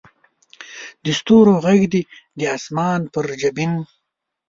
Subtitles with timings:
[1.03, 2.01] د ستورو ږغ دې
[2.39, 3.73] د اسمان پر جبین